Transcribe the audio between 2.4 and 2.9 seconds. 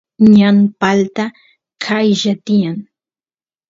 tiyan